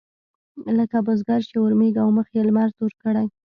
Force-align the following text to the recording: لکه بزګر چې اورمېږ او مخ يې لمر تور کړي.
لکه 0.77 0.97
بزګر 1.05 1.41
چې 1.49 1.55
اورمېږ 1.61 1.93
او 2.03 2.09
مخ 2.17 2.27
يې 2.35 2.41
لمر 2.47 2.69
تور 2.77 2.93
کړي. 3.03 3.25